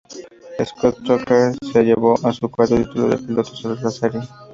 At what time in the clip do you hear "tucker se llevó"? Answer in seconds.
1.05-2.17